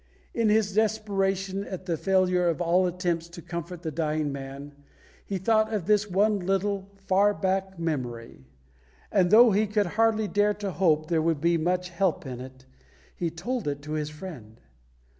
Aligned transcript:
In 0.33 0.49
his 0.49 0.73
desperation 0.73 1.63
at 1.63 1.85
the 1.85 1.95
failure 1.95 2.47
of 2.47 2.59
all 2.59 2.87
attempts 2.87 3.29
to 3.29 3.39
comfort 3.43 3.83
the 3.83 3.91
dying 3.91 4.31
man, 4.31 4.71
he 5.23 5.37
thought 5.37 5.71
of 5.71 5.85
this 5.85 6.09
one 6.09 6.39
little, 6.39 6.89
far 7.05 7.35
back 7.35 7.77
memory; 7.77 8.47
and 9.11 9.29
though 9.29 9.51
he 9.51 9.67
could 9.67 9.85
hardly 10.01 10.27
dare 10.27 10.55
to 10.55 10.71
hope 10.71 11.07
there 11.07 11.21
would 11.21 11.39
be 11.39 11.55
much 11.55 11.89
help 11.89 12.25
in 12.25 12.39
it, 12.39 12.65
he 13.15 13.29
told 13.29 13.67
it 13.67 13.83
to 13.83 13.91
his 13.91 14.09
friend. 14.09 14.59